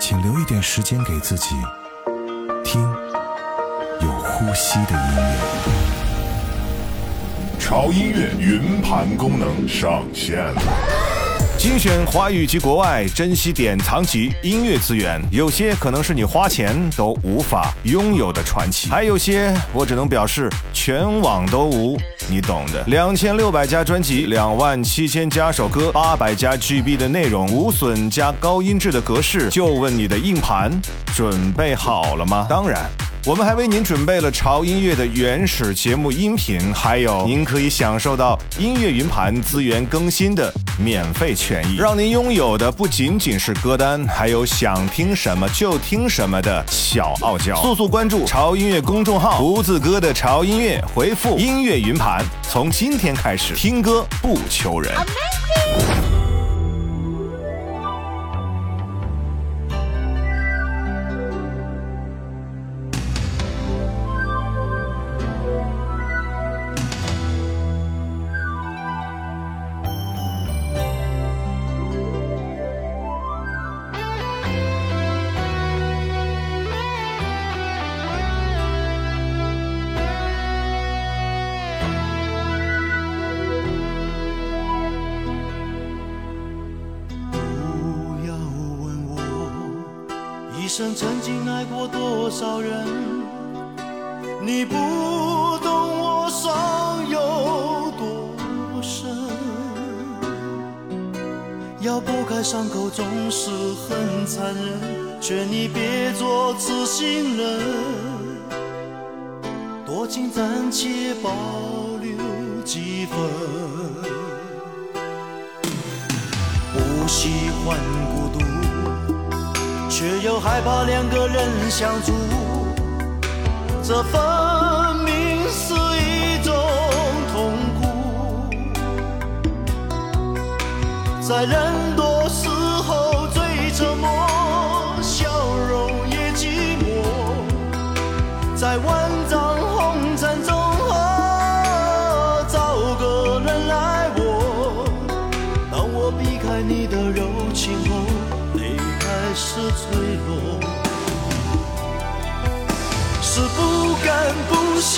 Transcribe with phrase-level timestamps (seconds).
[0.00, 1.56] 请留一点时间给自己，
[2.64, 2.80] 听
[4.00, 5.36] 有呼吸的音乐。
[7.58, 10.62] 潮音乐云盘功能上线了。
[11.58, 22.82] 精选华语及国外珍稀典藏级音乐资源，有些可能是你花钱都无法拥有的传奇，还有些我只能表示全网都无，你懂的。
[22.86, 30.70] 两千六百家专辑，两万七千加首歌，八百加 GB 的内容，无损加高音质的格式，就问你的硬盘
[31.14, 32.46] 准备好了吗？
[32.48, 32.88] 当然。
[33.26, 47.60] 我们还为您准备了潮音乐的原始节目音频，还有您可以享受到音乐云盘资源更新的免费权益，让您拥有的不仅仅是歌单，还有想听什么就听什么的小傲娇。
[47.60, 54.94] 速速关注潮音乐公众号，胡子哥的潮音乐，回复音乐云盘，从今天开始听歌不求人。
[54.94, 55.87] 不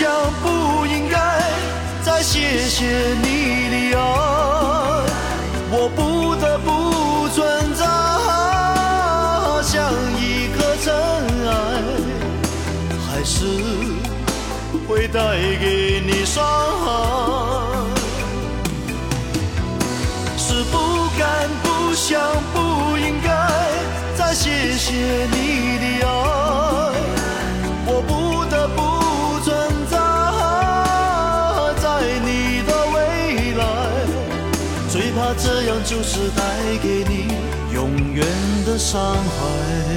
[0.00, 0.08] 想、
[0.42, 1.18] 不应该
[2.02, 2.86] 再谢谢
[3.22, 4.00] 你的爱，
[5.70, 7.84] 我不得不存在，
[9.62, 10.88] 像一颗尘
[11.50, 11.52] 埃，
[13.06, 13.44] 还是
[14.88, 15.20] 会带
[15.60, 16.42] 给你伤
[16.80, 16.86] 害。
[20.38, 20.78] 是不
[21.18, 22.18] 敢、不想、
[22.54, 23.28] 不应该
[24.16, 24.94] 再谢谢
[25.30, 26.08] 你的爱，
[27.84, 28.10] 我不
[28.46, 28.79] 得不
[38.80, 39.89] 伤害。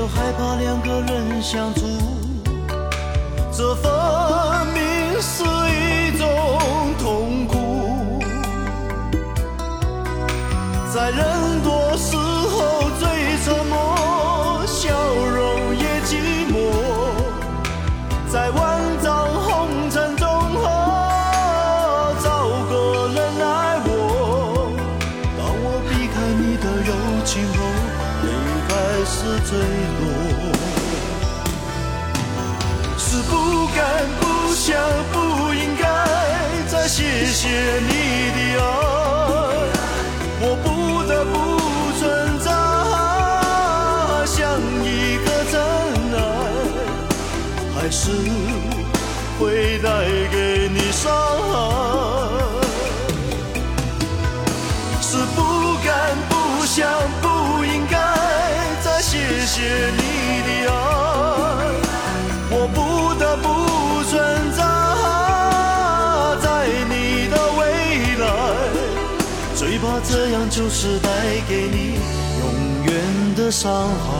[0.00, 1.80] 又害怕两个人相处，
[3.52, 3.92] 这分
[4.72, 5.44] 明是
[36.92, 37.92] 谢谢你
[38.34, 38.62] 的爱，
[40.40, 40.66] 我不
[41.06, 41.32] 得不
[42.00, 42.02] 存
[42.40, 42.50] 在，
[44.26, 44.36] 像
[44.82, 45.54] 一个真
[46.18, 46.18] 爱，
[47.76, 48.10] 还是
[49.38, 49.88] 会带
[50.32, 51.12] 给你伤
[51.52, 51.54] 害，
[55.00, 55.38] 是不
[55.86, 55.88] 敢
[56.28, 56.90] 不想，
[57.22, 57.94] 不应该
[58.82, 59.62] 再谢谢
[59.96, 59.99] 你。
[71.48, 71.94] 给你
[72.40, 74.10] 永远的伤害。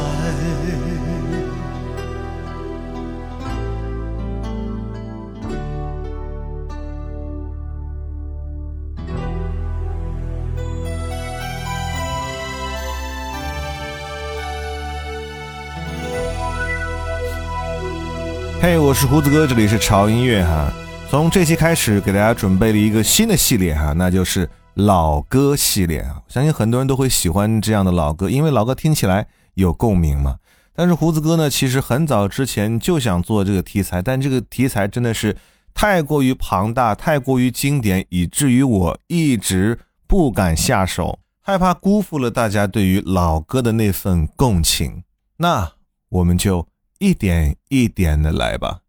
[18.62, 20.70] 嘿，我是胡子哥，这里是潮音乐哈。
[21.08, 24.48] 从这期开始，给大家准备了一个新的系列哈，那就是
[24.84, 26.22] 老歌系列啊。
[26.28, 30.36] 相信很多人都会喜欢这样的老歌，因为老歌听起来有共鸣嘛。
[30.74, 35.36] 但是胡子哥呢，其实很早之前就想做这个题材，但这个题材真的是
[35.74, 45.04] 太过于庞大、太过于经典，以至于我一直不敢下手，害怕辜负了大家对于老歌的那份共情。
[45.36, 45.72] 那
[46.08, 46.66] 我们就。
[47.02, 48.80] 一点一点的来吧。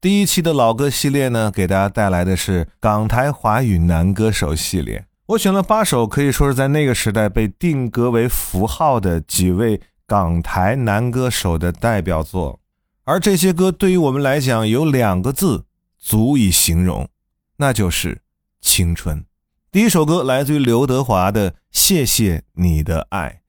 [0.00, 5.04] 第一期的老歌系列呢，给大家带来的是港台华语男歌手系列。
[5.30, 12.58] 我选了八首，可以说是在那个时代被定格为符号的几位港台男歌手的代表作。
[13.04, 15.66] 而这些歌对于我们来讲，有两个字
[15.96, 17.08] 足以形容，
[17.58, 18.22] 那就是
[18.60, 19.24] 青春。
[19.70, 23.42] 第一首歌来自于刘德华的《谢谢你的爱》。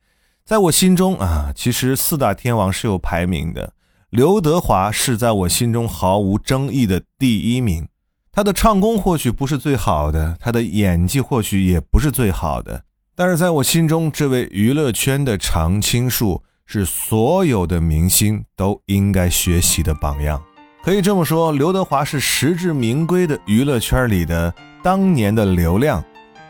[0.45, 3.74] 在我心中啊，其实四大天王是有排名的。
[4.12, 7.88] 刘德华是在我心中毫无争议的第一名，
[8.33, 12.81] 他的唱功或许不是最好的，他的演技或许也不是最好的，
[13.13, 20.42] 但是在我心中，这位娱乐圈的常青树是所有的明星都应该学习的榜样。
[20.81, 26.01] 可以这么说，刘德华是实至名归的娱乐圈里的当年的流量，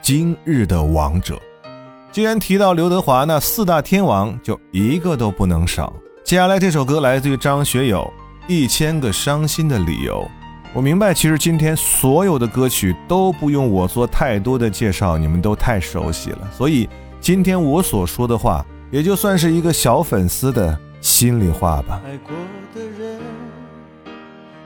[0.04, 1.42] 今日的王者。
[2.12, 5.92] 既然提到刘德华，那四大天王就一个都不能少。
[6.24, 8.02] 接下来这首歌来自于张学友，
[8.54, 10.22] 《一千个伤心的理由》。
[10.74, 16.50] 我明白，其实今天所有的歌曲都不用我做太多的介绍，你们都太熟悉了。
[16.52, 16.90] 所以
[17.20, 22.02] 今天我所说的话，也就算是一个小粉丝的心里话吧。
[22.06, 22.34] 爱过
[22.74, 23.20] 的人，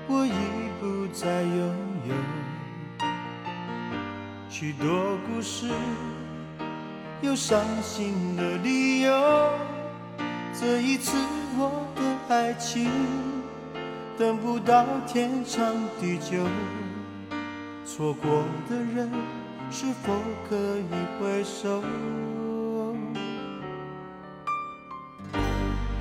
[0.07, 0.31] 我已
[0.79, 1.75] 不再拥
[2.07, 2.13] 有。
[4.49, 5.69] 许多故事，
[7.21, 9.11] 有伤心的理由。
[10.59, 11.17] 这一次。
[11.57, 12.91] 我的爱情
[14.17, 16.47] 等不到天长地久，
[17.85, 19.11] 错过的人
[19.69, 20.13] 是否
[20.49, 20.87] 可以
[21.19, 21.83] 回首？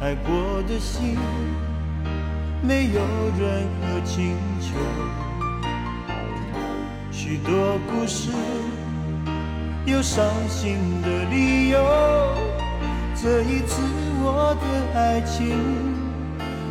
[0.00, 1.18] 爱过的心
[2.62, 3.00] 没有
[3.36, 4.76] 任何请求，
[7.10, 8.30] 许多故事
[9.86, 11.84] 有伤心的理由，
[13.16, 13.82] 这一次。
[14.26, 15.93] 我的爱情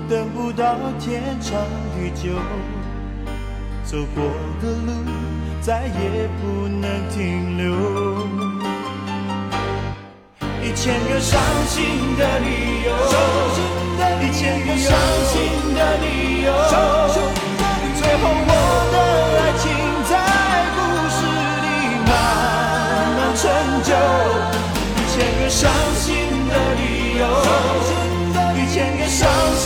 [0.09, 1.51] 等不到天长
[1.95, 2.35] 地久，
[3.85, 4.23] 走过
[4.61, 4.91] 的路
[5.61, 7.63] 再也不能停留。
[10.61, 11.83] 一千个伤心
[12.17, 12.87] 的理由，
[14.21, 14.91] 一千个伤
[15.29, 15.33] 心
[15.73, 16.05] 的理
[16.43, 16.47] 由，
[17.95, 18.51] 最后我
[18.91, 18.95] 的
[19.39, 19.63] 爱情
[20.09, 20.11] 在
[20.75, 20.77] 故
[21.09, 21.17] 事
[21.63, 21.65] 里
[22.05, 22.11] 慢
[23.15, 23.41] 慢成
[23.83, 23.89] 就。
[24.97, 25.61] 一千个伤
[25.95, 26.11] 心。
[26.53, 26.81] 的理
[27.17, 27.21] 由，
[28.55, 29.65] 一千个伤心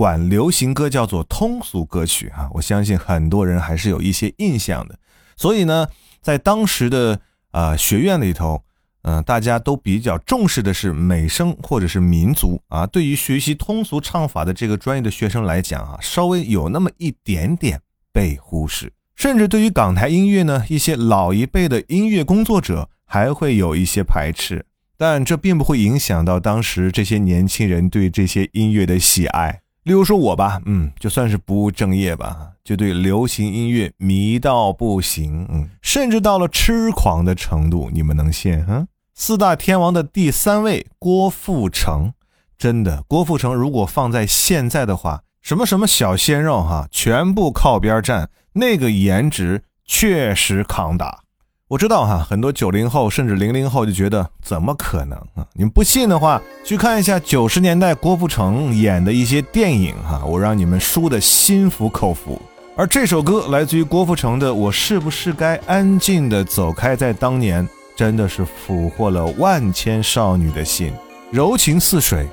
[0.00, 4.98] 管流行歌叫做通俗歌曲啊，我相信很多人还是有一些印象的。
[5.36, 5.86] 所以呢，
[6.22, 8.62] 在当时的啊学院里头，
[9.02, 12.86] 嗯，大家都比较重视的是美声或者是民族啊。
[12.86, 17.78] 对于学习通俗唱法的这个专业的学生来讲啊，稍微有那么一点点
[18.10, 18.90] 被忽视。
[19.16, 24.64] 甚至对于港台音乐呢，一些老一辈的音乐工作者还会有一些排斥。
[24.96, 29.60] 但这并不会影响到当时这些年轻人对这些音乐的喜爱。
[29.84, 37.90] 例如说我吧，嗯，就算是不务正业吧，就对流行音乐迷到不行，嗯，甚至到了痴狂的程度。
[37.92, 38.64] 你们能信？
[38.68, 42.12] 嗯，四大天王的第三位郭富城，
[42.58, 51.22] 真的，郭富城如果放在现在的话，什么什么小鲜肉哈，全部靠边站，那个颜值确实抗打。
[51.70, 55.46] 我知道哈，很多九零后甚至零零后就觉得怎么可能啊？
[55.52, 62.42] 你们不信的话，去看一下九十年代郭富城演的一些电影哈，我让你们输的心服口服。
[62.76, 70.92] 而这首歌来自于郭富城的《我是不是该安静的走开》，在当年真的是俘获了万千少女的心，
[71.30, 72.28] 柔情似水，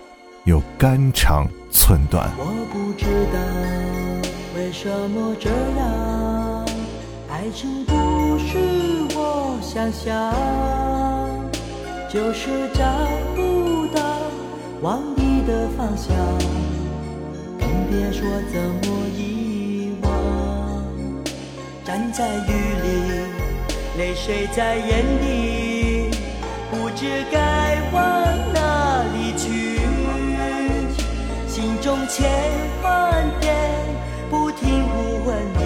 [0.46, 2.27] 又肝肠寸断。
[2.39, 3.39] 我不知道
[4.56, 6.65] 为什么这样，
[7.29, 8.97] 爱情不是。
[9.77, 10.34] 想想，
[12.10, 12.84] 就是找
[13.36, 14.01] 不到
[14.81, 16.17] 往你的方向，
[17.60, 20.12] 更别说怎么遗忘。
[21.86, 22.88] 站在雨里，
[24.00, 26.10] 泪水在眼底，
[26.72, 28.01] 不知该往
[28.55, 29.77] 哪里去，
[31.48, 32.27] 心中千
[32.81, 33.55] 万遍
[34.31, 35.62] 不停呼唤你，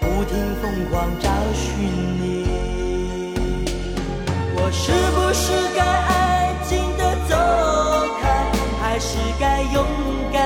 [0.00, 1.71] 不停疯狂找寻
[4.72, 7.36] 是不是该安静的走
[8.20, 8.50] 开，
[8.80, 9.86] 还是该勇
[10.32, 10.42] 敢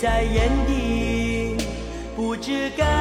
[0.00, 1.56] 在眼底，
[2.14, 2.97] 不知该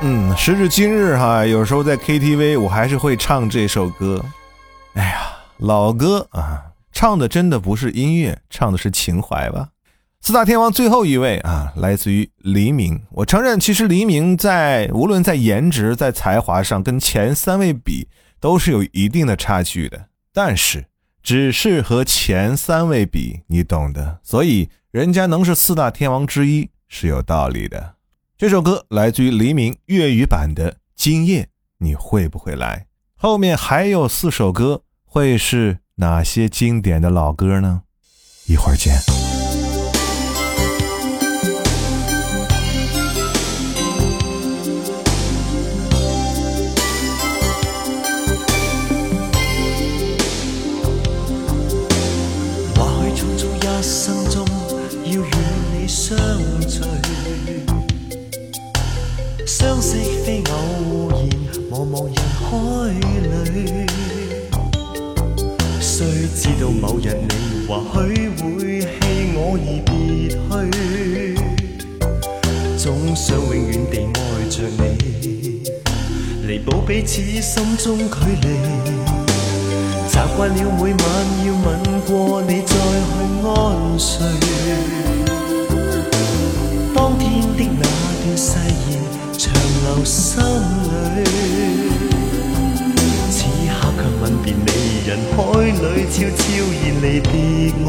[0.00, 4.24] 嗯，时至今日哈，有时候在 KTV 我还是会唱这首歌。
[4.94, 9.70] 哎呀，老歌啊，唱的真的不是音乐，唱的是情怀吧。
[10.20, 13.02] 四大天王最后一位啊，来自于黎明。
[13.10, 18.06] 我承认，其实黎明在无论在颜值、在才华上，跟前三位比
[18.38, 20.06] 都是有一定的差距的。
[20.32, 20.86] 但是，
[21.24, 24.20] 只是和前三位比，你懂的。
[24.22, 27.94] 所以，人家能是四大天王之一是有道理的。
[28.38, 31.48] 这首歌来自于黎明粤语版的《今夜
[31.78, 32.86] 你会不会来》。
[33.20, 37.82] 后面还有四首歌，会是哪些经典的老歌呢？
[38.46, 38.94] 一会儿见。
[61.88, 62.46] 茫茫人海
[63.52, 63.86] 里，
[65.80, 68.86] 虽知道某日你或许会弃
[69.34, 69.90] 我而别
[70.36, 70.36] 去，
[72.76, 74.20] 总想永远地爱
[74.50, 74.80] 着你，
[76.46, 78.46] 弥补彼此心中距离。
[80.08, 80.96] 习惯了每晚
[81.46, 81.66] 要吻
[82.06, 83.12] 过你再去
[83.46, 83.48] 安
[83.98, 84.12] 睡，
[90.08, 90.46] 心里，
[93.30, 95.76] 此刻却吻别你，人海里
[96.10, 96.40] 悄悄
[96.80, 97.30] 然离别
[97.84, 97.86] 我。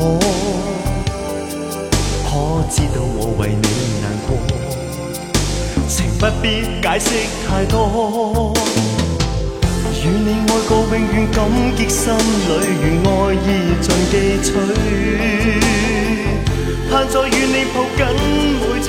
[2.25, 2.27] 可
[2.69, 3.63] 知道我为你
[4.01, 4.29] 难过，
[5.87, 6.43] 情不必
[6.81, 7.07] 解释
[7.47, 8.53] 太多。
[10.03, 11.37] 与你爱过，永远感
[11.77, 12.51] 激心里，
[12.83, 13.47] 愿爱意
[13.79, 14.47] 尽记取。
[16.91, 17.97] 盼再与你抱紧
[18.59, 18.85] 每段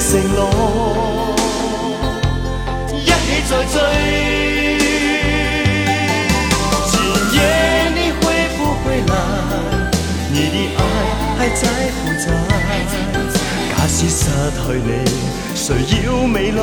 [0.00, 1.41] 承诺。
[3.52, 3.76] 在追，
[6.86, 6.92] 今
[7.34, 7.36] 夜
[7.94, 8.24] 你会
[8.56, 9.12] 不会来？
[10.32, 10.80] 你的爱
[11.36, 11.60] 还在
[12.00, 12.24] 不在？
[13.68, 14.24] 假使失
[14.56, 14.90] 去你，
[15.54, 15.66] 谁
[16.02, 16.60] 要未来？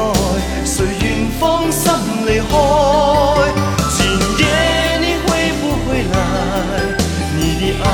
[0.65, 0.73] 谁
[1.03, 1.93] 愿放心
[2.25, 2.51] 离开？
[3.91, 3.99] 今
[4.39, 4.43] 夜
[4.99, 5.29] 你会
[5.61, 6.17] 不会来？
[7.37, 7.85] 你的爱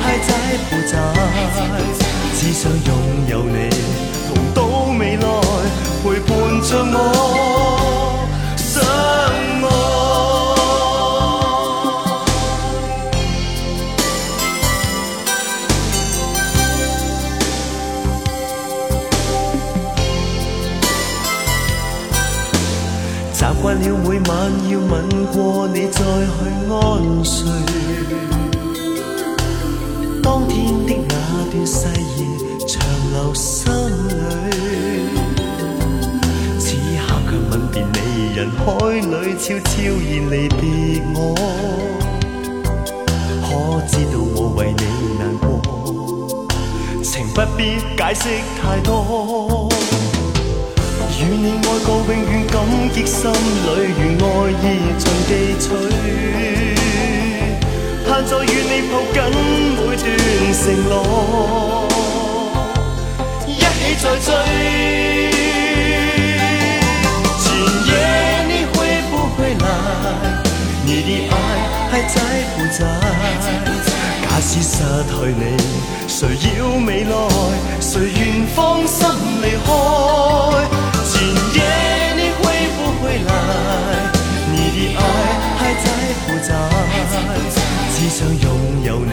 [0.00, 0.28] 还在
[0.70, 0.96] 不在？
[2.34, 2.88] 只想拥
[3.28, 3.68] 有你，
[4.26, 4.58] 同到
[4.98, 5.22] 未来，
[6.02, 6.32] 陪伴
[6.62, 6.96] 着我。
[23.68, 24.32] 惯了每晚
[24.70, 26.00] 要吻过你再去
[26.72, 27.46] 安睡，
[30.22, 31.14] 当天的那
[31.52, 32.18] 段誓言
[32.66, 32.80] 长
[33.12, 33.70] 留心
[34.08, 34.10] 里。
[36.58, 38.64] 此刻却吻别你，人海
[39.00, 41.36] 里悄悄然离别我。
[43.42, 43.46] 可
[43.86, 44.82] 知道我为你
[45.18, 45.46] 难过，
[47.02, 48.30] 情不必解释
[48.62, 49.68] 太多。
[51.20, 52.54] 与你爱过，永远感
[52.92, 53.34] 激心里，
[53.98, 54.64] 如爱意
[54.96, 55.66] 尽记取。
[58.06, 59.16] 盼再与你抱紧
[59.74, 60.90] 每段承诺，
[63.46, 63.62] 一起
[64.00, 64.26] 再追。
[67.40, 67.46] 今
[67.88, 67.90] 夜
[68.46, 68.76] 你会
[69.10, 69.66] 不会来？
[70.84, 71.32] 你的爱
[71.90, 72.14] 还在
[72.54, 72.78] 不在？
[74.22, 74.70] 假使失
[75.08, 75.42] 去你，
[76.06, 76.16] 谁
[76.56, 77.12] 要未来？
[77.80, 78.96] 谁愿芳心
[79.42, 79.68] 离开
[81.54, 81.60] 夜
[82.16, 82.42] 你会
[82.76, 83.30] 不会来？
[84.50, 84.98] 谁愿放
[85.78, 87.56] 心离开？
[87.94, 88.46] 只想拥
[88.84, 89.12] 有你，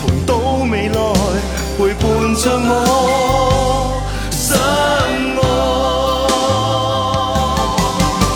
[0.00, 0.30] 同到
[0.70, 0.96] 未来，
[1.76, 2.02] 陪伴
[2.36, 2.70] 着我，
[4.30, 4.42] 相
[5.36, 5.42] 爱。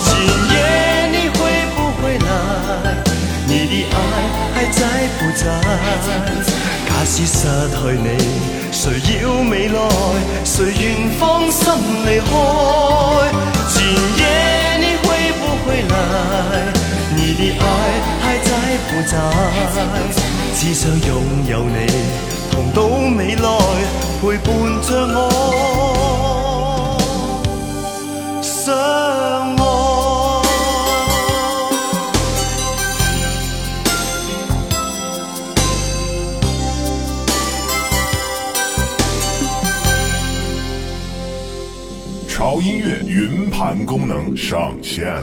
[0.05, 0.09] 今
[0.53, 0.57] 夜
[1.12, 1.38] 你会
[1.75, 2.27] 不会来？
[3.47, 3.97] 你的爱
[4.55, 4.79] 还在
[5.19, 5.41] 不在？
[6.88, 7.37] 假使失
[7.71, 8.07] 去你，
[8.73, 8.81] 谁
[9.23, 9.77] 要未来？
[10.45, 10.85] 谁愿
[11.19, 11.62] 放心
[12.07, 12.27] 离开？
[19.11, 19.16] 在？
[20.55, 21.09] 只想拥
[21.49, 21.87] 有你，
[22.51, 22.83] 同到
[23.16, 23.49] 未来，
[24.21, 24.47] 陪伴
[24.83, 25.18] 着我，
[28.42, 28.75] 相
[29.57, 29.62] 爱。
[42.29, 45.23] 超音乐云盘功能上线。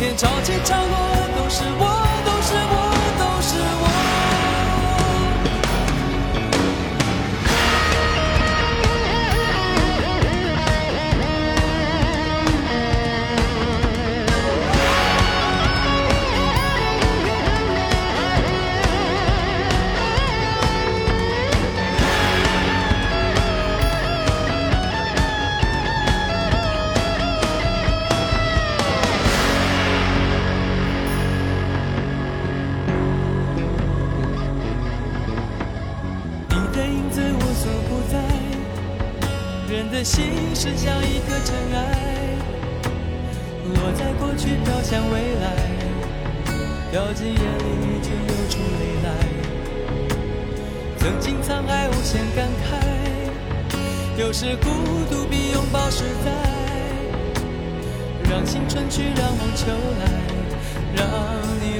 [0.00, 0.96] 天潮起潮落，
[1.36, 1.99] 都是我，
[40.02, 41.78] 心是像一颗尘埃，
[43.74, 45.44] 落在过去飘向未来，
[46.90, 49.08] 掉进眼里就流出泪来。
[50.98, 54.68] 曾经沧海无限感慨，有时孤
[55.10, 56.30] 独比拥抱实在。
[58.30, 59.66] 让青春去，让梦秋
[60.00, 60.06] 来，
[60.94, 61.04] 让
[61.60, 61.79] 你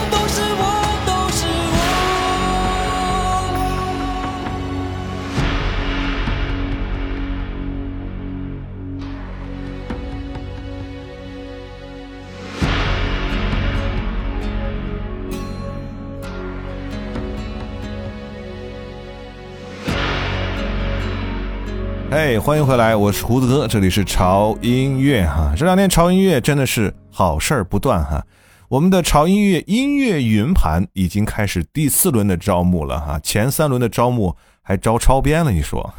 [22.11, 25.53] 哎，欢迎回来，我是胡子哥，这里是潮音乐哈。
[25.55, 28.21] 这两天潮音乐真的是好事儿不断哈。
[28.67, 35.93] 我们的潮音乐音乐云盘已经开始第四轮的招募了哈，前三轮的招募还招超编了，你说？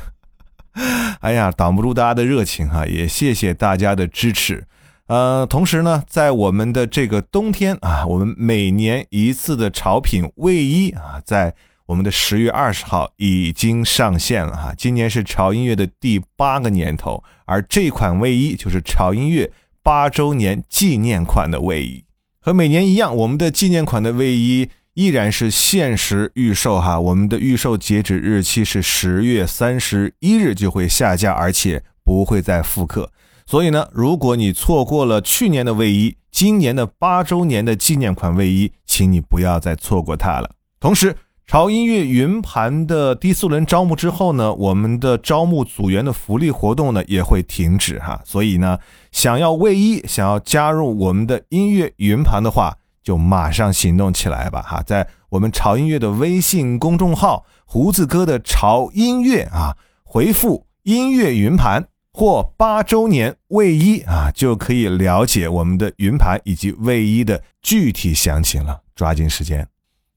[1.23, 4.67] 哎呀，挡不住大家的热情哈，也谢谢大家的支持。
[5.07, 11.55] 呃，同时呢，在我们的这个冬天啊，我们每年一次的潮品卫衣啊，在。
[11.93, 19.53] 我们的十月二十号已经上线了哈，今年是潮音乐的第八个年头，而这款卫衣就是潮音乐
[19.83, 22.03] 八周年纪念款的卫衣。
[22.41, 33.13] 和每年一样，我们的纪念款的卫衣依然是限时预售哈，我们的预售截止日期是十月三十一日就会下架，而且不会再复刻。
[33.45, 40.53] 所以呢，如果你错过了去年的卫衣，今年的八周年的纪念款卫衣，请你不要再错过它了。
[40.81, 41.15] 同时，
[41.53, 47.99] 潮音乐云盘的第四轮招募之后呢，我们的招募组员的福利活动呢也会停止。
[47.99, 48.79] 哈，所以呢，
[49.11, 54.63] 想要卫衣、想要加入我们的音乐云盘的话，就马上行动起来吧。
[54.63, 69.69] 哈，在我们潮音乐的微信公众号“胡子哥的潮音乐”啊，回复“音乐云盘”或八周年卫衣啊，就可以了解我们的云盘以及卫衣的具体详情了，抓紧时间。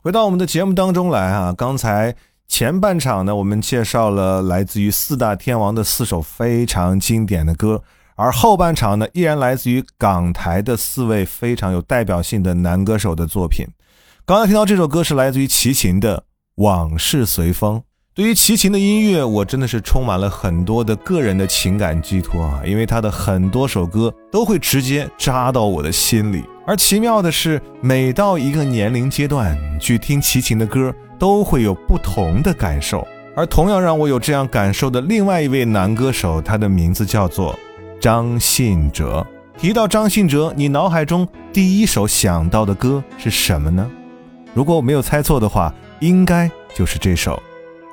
[0.06, 1.52] 回到我们的节目当中来啊！
[1.52, 2.16] 刚才
[2.48, 7.82] 前半场呢，我们介绍了来自于四大天王的四首非常经典的歌，
[8.14, 13.66] 而后半场呢，依然来自于港台的四位非常有代表性的男歌手的作品。
[14.28, 16.20] 刚才听到这首歌是来自于齐秦的
[16.58, 17.80] 《往事随风》。
[18.16, 26.42] 对于齐秦的音乐，我真的是充满了很多的个人的情感寄托啊，因为他的很多首歌都会直接扎到我的心里。
[26.66, 33.06] 而奇妙的是，每到一个年龄阶段去听齐秦的歌，都会有不同的感受。
[33.36, 37.54] 而同样让我有这样感受的另外一位男歌手，他的名字叫做
[38.00, 39.28] 张信哲。
[39.58, 43.86] 提到张信哲，你脑海中第一首想到的歌是什么呢？
[44.54, 47.38] 如果我没有猜错的话，应该就是这首。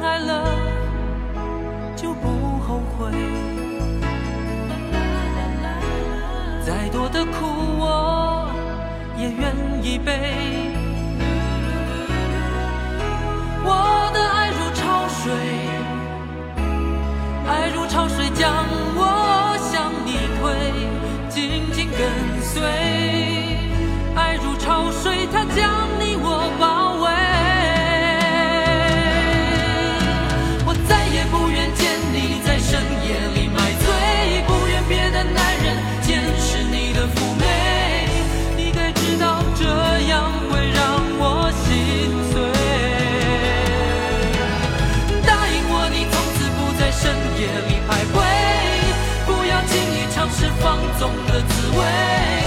[0.00, 0.56] 爱了，
[1.96, 3.10] 就不后悔。
[6.64, 7.44] 再多的苦，
[7.78, 8.48] 我
[9.18, 10.12] 也愿意背。
[13.64, 15.32] 我的爱如潮水，
[17.48, 18.61] 爱如潮水将
[50.98, 52.41] 中的滋味。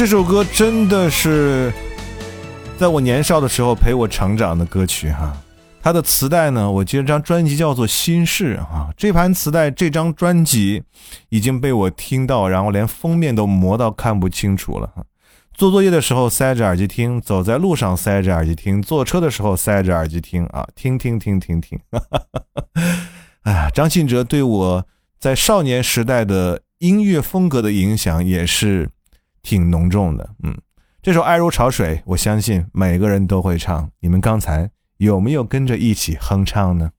[0.00, 1.70] 这首歌真的是
[2.78, 5.36] 在我年少的时候陪我成长的歌曲哈。
[5.82, 8.88] 它的磁带呢，我记得这张专辑叫做《心事》啊。
[8.96, 10.82] 这盘磁带这张专辑
[11.28, 14.90] 已经被我听到，然后连封面都磨到看不清楚了。
[15.52, 21.78] 做作业的时候塞着耳机听，走在路上塞着耳机听，坐车的时候塞着耳机听啊，听听听听听。
[23.44, 24.86] 哎呀，张信哲对我
[25.18, 28.88] 在少年时代的音乐风格的影响也是
[29.42, 30.30] 挺浓重的。
[30.42, 30.56] 嗯，
[31.02, 33.90] 这首《爱如潮水》，我相信每个人都会唱。
[34.00, 36.90] 你们刚才有没有跟着一起哼唱呢？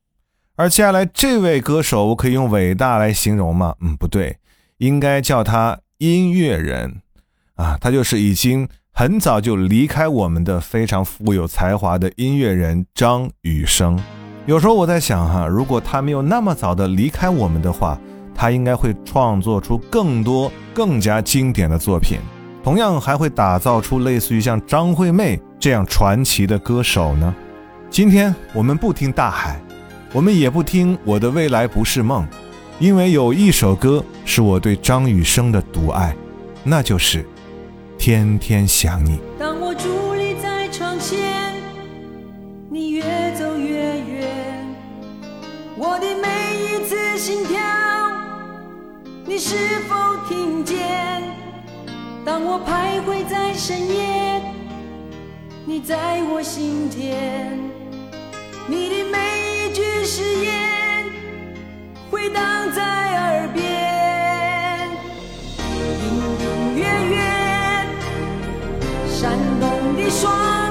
[0.55, 3.75] 而接下来这位歌手，我可以用伟大来形容吗？
[3.79, 4.37] 嗯，不对，
[4.77, 7.01] 应该叫他音乐人。
[7.55, 13.99] 啊，他就是已经很早就离开我们的非常富有才华的音乐人张雨生。
[14.47, 17.99] 有时候我在想哈，如果他没有那么早的离开我们的话，
[18.41, 22.17] 他应该会创作出更多更加经典的作品，
[22.63, 27.35] 同样还会打造出类似于像张惠妹这样传奇的歌手呢。
[27.91, 29.61] 今天我们不听大海，
[30.11, 32.27] 我们也不听我的未来不是梦，
[32.79, 36.15] 因为有一首歌是我对张雨生的独爱，
[36.63, 37.23] 那就是。
[37.95, 39.19] 天天想你。
[39.37, 41.53] 当我伫立在窗前，
[42.71, 43.03] 你越
[43.37, 44.27] 走越远，
[45.77, 46.30] 我的美
[49.31, 49.55] 你是
[49.87, 49.95] 否
[50.27, 50.77] 听见？
[52.25, 54.41] 当我徘徊在深夜，
[55.63, 57.57] 你在我心田，
[58.67, 61.05] 你的每一句誓言
[62.11, 64.89] 回荡在耳边。
[65.57, 65.95] 隐
[66.41, 66.83] 隐约
[67.15, 67.15] 约
[69.07, 70.70] 闪动的双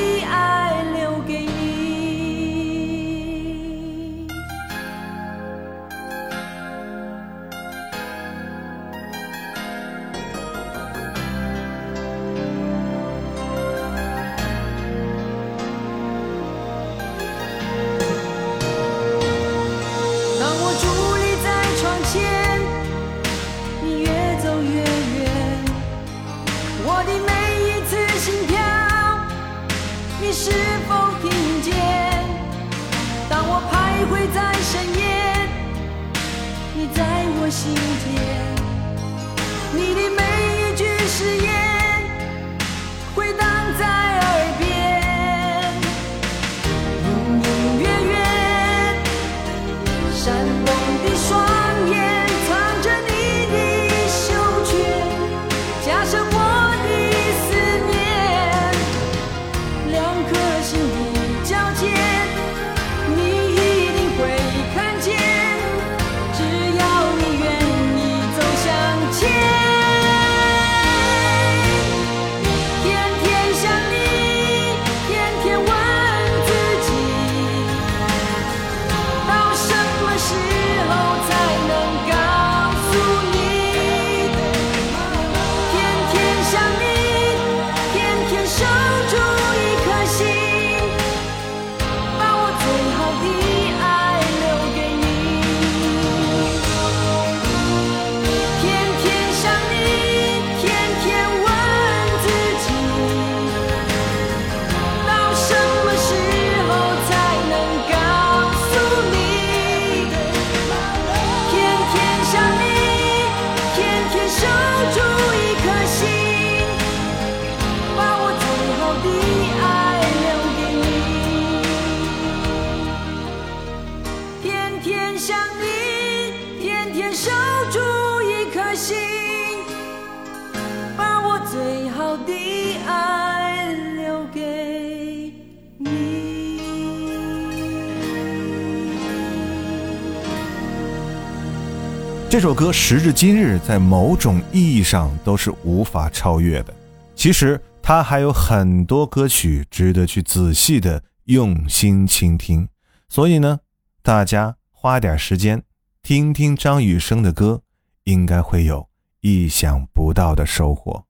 [142.61, 146.71] 歌时至今日，在某种意义上都是无法超越的。
[147.15, 152.67] 其实，他还有很多歌曲值得去仔细的用心倾听。
[153.09, 153.61] 所以呢，
[154.03, 155.63] 大家花点时间
[156.03, 157.63] 听听张雨生的歌，
[158.03, 158.87] 应该会有
[159.21, 161.05] 意想不到的收获。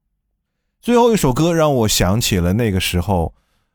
[0.80, 3.34] 最后一首歌让我想起了那个时候，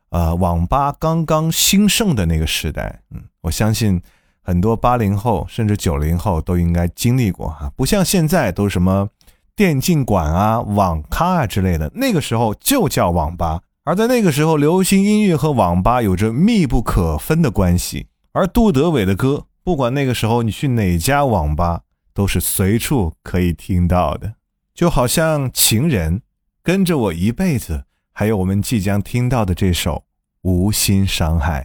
[0.09, 3.03] 呃，网吧刚刚兴盛的那个时代。
[3.11, 4.01] 嗯，我相信
[4.47, 9.09] 很多八零后甚至九零后都应该经历过哈，不像现在都什么
[9.57, 13.63] 电竞馆啊、网咖啊之类的，那个时候就叫网吧。
[13.83, 18.07] 而在那个时候，流行音乐和网吧有着密不可分的关系。
[18.31, 21.81] 而杜德伟的歌，不管那个时候你去哪家网吧，
[22.15, 24.35] 都是随处可以听到的，
[24.73, 26.19] 就好像《情人》。
[26.63, 27.83] 跟着我一辈子，
[28.13, 29.95] 还有我们即将听到的这首
[30.43, 31.63] 《无心伤害》，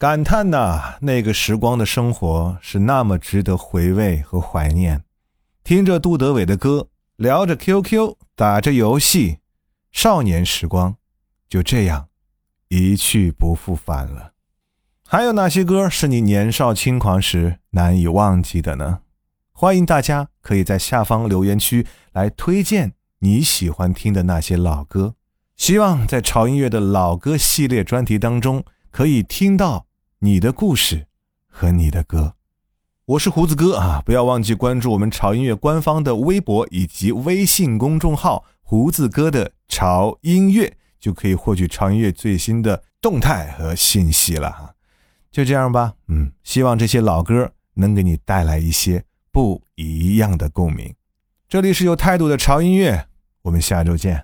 [0.00, 5.04] 感叹呐，那个时光的生活是那么值得回味和怀念。
[5.62, 9.40] 听着杜德伟的歌，聊着 QQ，打着游戏，
[9.92, 10.96] 少年时光
[11.50, 12.08] 就这样
[12.68, 14.32] 一去不复返了。
[15.06, 19.00] 还有哪些歌是你年少轻狂时难以忘记的呢？
[19.52, 22.94] 欢迎大家可以在下方留言区来推荐。
[23.18, 25.14] 你喜欢听的那些老歌，
[25.58, 29.84] 希望在潮音乐的老歌系列专题当中可以听到
[30.22, 31.06] 你的故事
[31.48, 32.34] 和你的歌。
[33.06, 44.74] 我是胡子哥啊，不要忘记关注我们潮音乐官方的微博以及微信公众号“胡子哥的潮音乐”，就可以获取潮音乐最新的动态和信息了哈。
[45.32, 49.02] 就这样吧，嗯，希望这些老歌能给你带来一些
[49.32, 50.94] 不一样的共鸣。
[51.48, 53.06] 这里是有态度的潮音乐。
[53.40, 54.22] 我们下周见。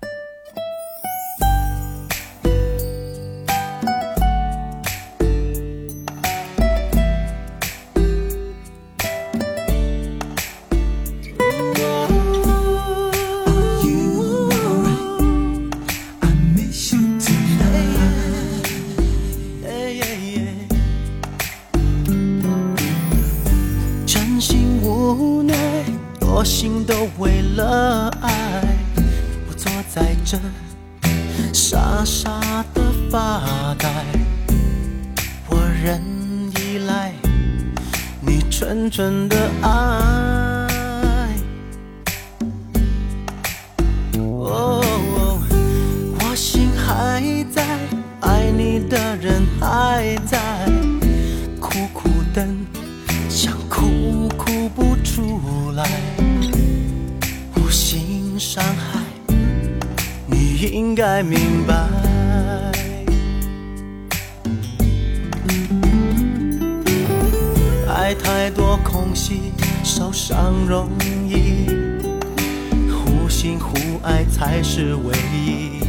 [73.47, 75.79] 互信互爱才是唯一。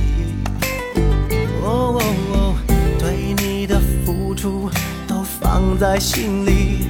[1.65, 2.55] 哦，
[2.99, 4.71] 对你的付出
[5.09, 6.87] 都放在心里，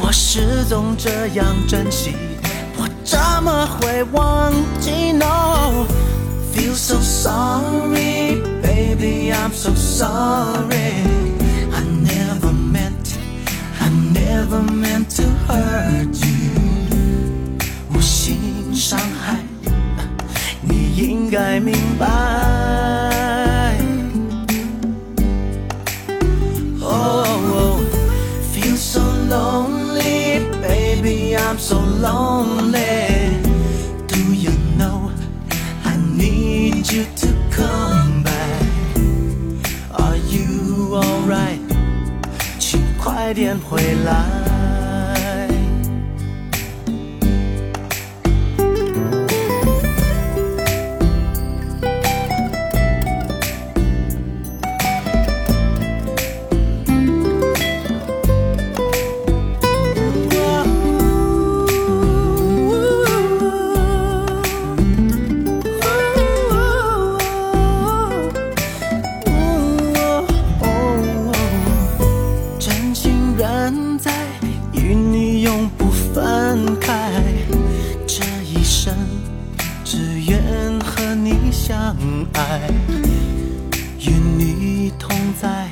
[0.00, 2.14] 我始终这样珍惜，
[2.78, 4.50] 我怎么会忘
[4.80, 5.84] 记？No。
[6.54, 11.04] feel so sorry, baby, I'm so sorry.
[11.70, 13.18] I never meant,
[13.78, 16.35] I never meant to hurt you.
[20.95, 22.07] 应该明白。
[26.81, 27.79] Oh,
[28.53, 33.11] feel so lonely, baby, I'm so lonely.
[36.93, 38.63] you to come back.
[39.93, 41.61] Are you alright？
[42.59, 44.34] 请快点回来。
[73.66, 74.12] 存在
[74.74, 77.10] 与你永不分开
[78.06, 78.94] 这一生
[79.82, 81.96] 只愿和你相
[82.34, 82.60] 爱
[83.98, 85.66] 与你同在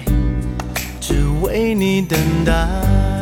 [1.01, 3.14] 只为你等待。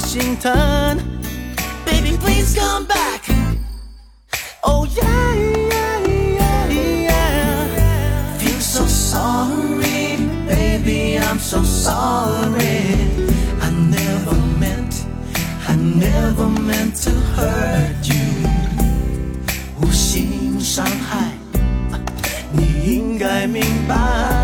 [0.00, 0.52] 心疼
[1.84, 5.34] ，Baby please come back，Oh yeah
[5.70, 6.00] yeah
[6.38, 6.68] yeah
[7.08, 18.48] yeah，Feel so sorry，Baby I'm so sorry，I never meant，I never meant to hurt you，
[19.80, 21.32] 无心伤害，
[22.52, 24.43] 你应该明白。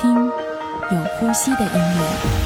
[0.00, 2.37] 听有呼吸的音乐。